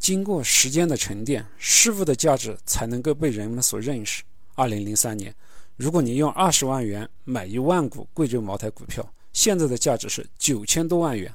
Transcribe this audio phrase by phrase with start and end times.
[0.00, 4.22] 经过时间的沉淀，事物的价值才能够被人们所认识。
[4.54, 5.32] 二零零三年，
[5.76, 11.30] 如果你用二十万元买一万股贵州茅台股票，现在的价值是九千多万元。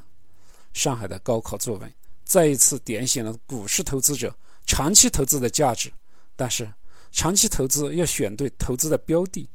[0.74, 1.94] 上海的高考作文
[2.24, 4.36] 再一次点醒了股市投资者
[4.66, 5.92] 长期投资的价值。
[6.36, 6.68] 但是，
[7.12, 9.48] 长期投资要选对投资的标的。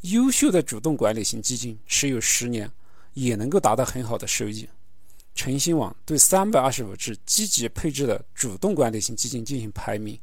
[0.00, 2.68] 优秀的主动管理型基金持有十年，
[3.12, 4.68] 也能够达到很好的收益。
[5.34, 10.18] 诚信网对三百二十五只积极配置的主动管理型基金进行排名，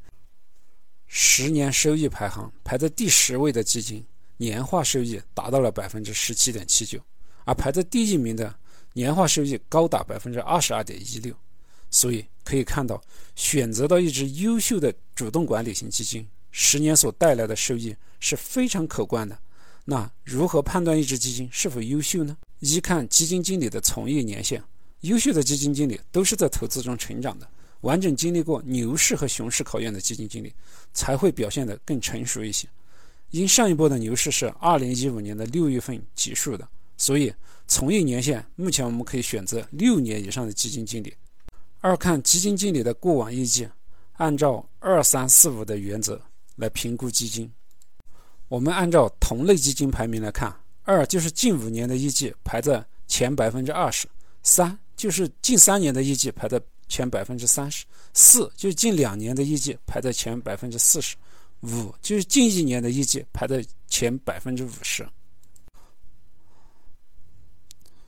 [1.07, 4.05] 十年收益排行排在第十位的基金，
[4.37, 6.99] 年化收益达到了百分之十七点七九，
[7.43, 8.55] 而排在第一名的
[8.93, 11.35] 年化收益高达百分之二十二点一六。
[11.89, 13.03] 所以可以看到，
[13.35, 19.37] 选择到一只优秀的主动管理型基金，十年所带来的收益是非常可观的。
[19.83, 22.37] 那如何判断一只基金是否优秀呢？
[22.59, 24.63] 一看基金经理的从业年限。
[25.01, 27.47] 优秀的基金经理都是在投资中成长的，
[27.81, 30.53] 完整经历过牛市和熊市考验的基金经理
[30.93, 32.67] 才会表现得更成熟一些。
[33.31, 37.33] 因上一波的牛市是二零一五年的六月份结束的，所以
[37.67, 41.13] 从业年限目前我们可以选择六年以上的基金经理。
[41.79, 43.67] 二看基金经理的过往业绩，
[44.17, 46.21] 按照二三四五的原则
[46.57, 47.51] 来评估基金。
[48.49, 54.07] 我们按照同类基金排名来看，二就是近五年的业绩排在前百分之二十
[54.43, 54.77] 三。
[55.01, 61.15] 就是近三年的业绩排在前百分之三十四，就是近两年的业绩排在前百分之四十
[61.61, 65.03] 五，就是近一年的业绩排在前百分之五十。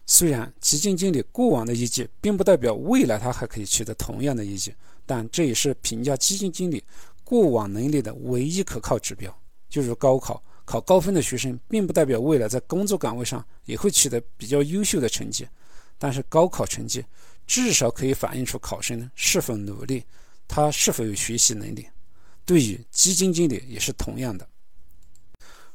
[0.05, 4.71] 虽然基金经理过往的业绩并不代表未来他还可以取得同样的业绩，
[5.03, 6.83] 但这也是评价基金经理
[7.23, 9.35] 过往能力的唯一可靠指标。
[9.67, 15.47] 就如高考考高分的学生，并不代表未来在工作岗位上也会取得比较优秀的成绩。
[15.97, 17.03] 但是高考成绩
[17.45, 20.03] 至少可以反映出考生是否努力，
[20.47, 21.87] 他是否有学习能力。
[22.45, 24.47] 对于基金经理也是同样的。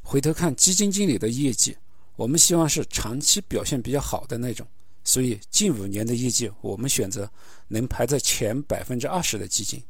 [0.02, 1.77] 回头看基金经理的业绩，
[2.17, 4.67] 我们希望是长期表现比较好的那种。
[5.05, 7.30] 所以近五年的业绩，我们选择
[7.68, 9.83] 能排在前百分之二十的基金。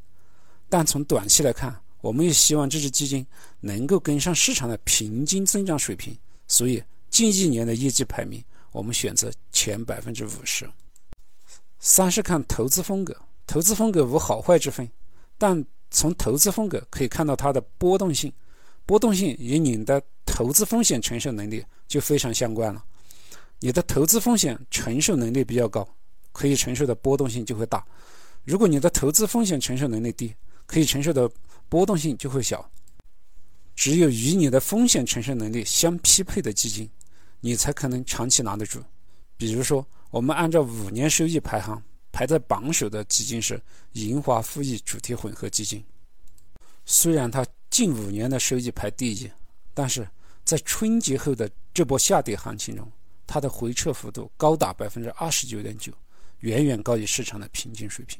[0.69, 3.25] 但从短期来看，我们也希望这支基金
[3.59, 6.17] 能够跟上市场的平均增长水平。
[6.47, 8.43] 所以近一年的业绩排名。
[8.71, 10.69] 我们选择前百分之五十。
[11.79, 13.15] 三是看投资风格，
[13.47, 14.89] 投资风格无好坏之分，
[15.37, 18.31] 但从投资风格可以看到它的波动性，
[18.85, 22.83] 波动性与你的投资风险承受能力就非常相关了。
[23.59, 25.87] 你的投资风险承受能力比较高，
[26.31, 27.79] 可以承受的波动性就会大；
[28.43, 30.33] 如果你的投资风险承受能力低，
[30.65, 31.29] 可以承受的
[31.67, 32.69] 波动性就会小。
[33.75, 36.89] 只有与你的风险承受能力相匹配的基金。
[37.39, 38.83] 你才可能长期拿得住。
[39.37, 43.61] 比如说，我们按照五年收益排行排在榜首的基金是
[43.93, 45.83] 银华富益主题混合基金。
[46.85, 49.29] 虽然它近五年的收益排第一，
[49.73, 50.07] 但是
[50.43, 52.91] 在春节后的这波下跌行情中，
[53.25, 55.93] 它的回撤幅度高达百分之二十九点九，
[56.39, 58.19] 远远高于市场的平均水平。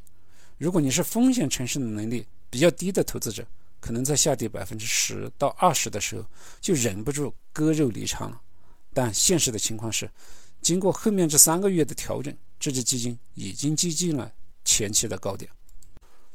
[0.58, 3.46] 如果你是风险承受能力比较低的投资者，
[3.80, 6.26] 可能在下跌百分之十到二十的时候，
[6.62, 8.40] 就忍不住割肉离场了。
[8.94, 10.10] 但现实的情况是，
[10.62, 14.32] 经过后面这三个月的调整，这只基金已经接近了
[14.66, 15.50] 前期的高点。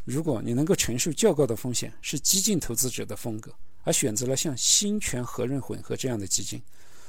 [0.05, 6.63] 如果你能够承受较高的风险，是激进投资者的风格，而选择了像新权和润混合这样的基金，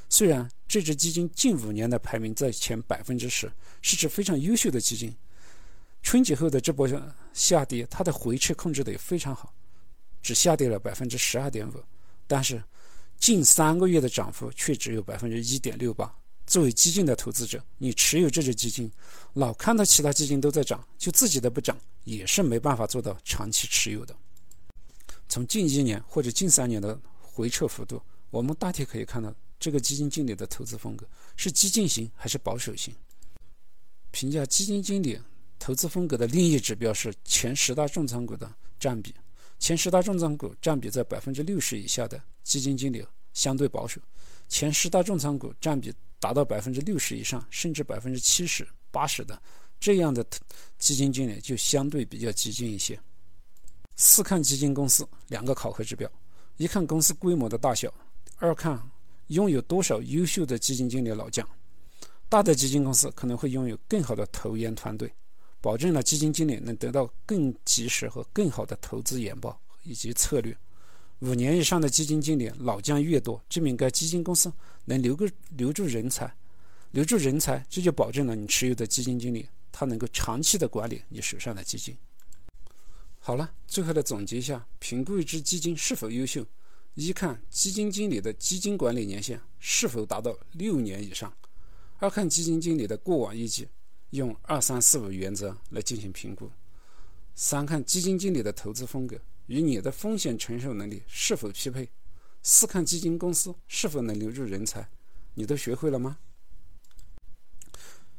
[0.09, 3.51] 虽然这只基金近五年的排名在前百分之十，
[3.81, 5.15] 是指非常优秀的基金。
[6.01, 6.89] 春节后的这波
[7.33, 9.53] 下跌，它的回撤控制的也非常好，
[10.21, 11.83] 只下跌了百分之十二点五，
[12.25, 12.63] 但是。
[13.17, 16.13] 近三个月的涨幅却只有百分之一点六八。
[16.45, 18.91] 作为激进的投资者，你持有这只基金，
[19.33, 24.15] 老看到其他基金都在涨，就自己的不涨，也是没办法做到长期持有的。
[25.27, 27.99] 从近一年或者近三年的回撤幅度，
[28.29, 32.93] 我们大体可以看到这个基金经理的投资风格是激进型还是保守型。
[34.11, 35.19] 评价基金经理
[35.57, 39.15] 投资风格的另一指标是前十大重仓股的占比。
[39.57, 43.99] 前十大重仓股占比在百分之六十以下的基金经理相对保守，
[44.47, 49.41] 前十大重仓股占比达到百分之六十以上，甚至百分之七十八十的
[49.79, 50.25] 这样的
[50.77, 52.97] 基金经理就相对比较激进一些。
[53.97, 56.09] 四看基金公司两个考核指标：
[56.57, 57.93] 一看公司规模的大小，
[58.37, 58.81] 二看
[59.27, 61.45] 拥有多少优秀的基金经理老将。
[62.29, 65.11] 大的基金公司可能会拥有更好的投研团队。
[65.61, 70.55] 保证了基金经理能得到更及时和更好的投资研报以及策略。
[71.19, 74.51] 五年以上的基金经理老将越多，证明该基金公司
[74.85, 76.35] 能留个留住人才，
[76.91, 81.95] 留住人才，这就保证了你持有的基金经理他能够长期的管理你手上的基金。
[83.19, 86.45] 好了，最后的总结一下：评估一只基金是否优秀，
[86.93, 91.31] 一看基金经理的基金管理年限是否达到六年以上；
[91.97, 93.67] 二看基金经理的过往业绩，
[94.11, 96.47] 用二三四五原则来进行评估；
[97.33, 99.17] 三看基金经理的投资风格
[99.47, 101.85] 与你的风险承受能力是否匹配；
[102.41, 104.87] 四看基金公司是否能留住人才。
[105.33, 106.17] 你都学会了吗？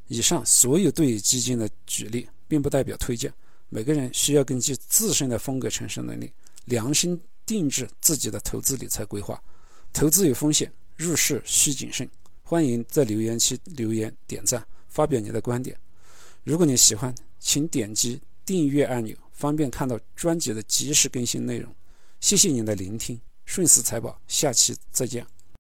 [0.09, 3.33] 以上所有对于基金的举例，并不代表推荐。
[3.69, 6.33] 每个人需要根据自身的风格承受能力，
[6.67, 9.43] 量身定制自己的投资理财规划。
[9.93, 12.09] 投资有风险，入市需谨慎。
[12.43, 15.77] 欢迎在留言区留言点赞，发表你的观点。
[16.45, 21.73] 如果你喜欢，请点击订阅按钮，方便看到专辑的及时更新内容。
[22.19, 25.36] 谢谢您的聆听，顺思财宝，下期再见。